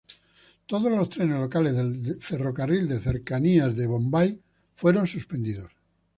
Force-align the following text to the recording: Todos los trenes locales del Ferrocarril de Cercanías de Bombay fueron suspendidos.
Todos 0.65 0.91
los 0.91 1.09
trenes 1.09 1.37
locales 1.37 1.75
del 1.75 2.17
Ferrocarril 2.19 2.87
de 2.87 2.99
Cercanías 2.99 3.75
de 3.75 3.85
Bombay 3.85 4.41
fueron 4.73 5.05
suspendidos. 5.05 5.71